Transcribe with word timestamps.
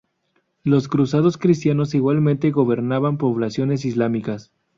Los 0.63 0.87
cruzados 0.87 1.37
cristianos 1.37 1.93
igualmente 1.93 2.49
gobernaban 2.49 3.19
poblaciones 3.19 3.85
islámicas. 3.85 4.51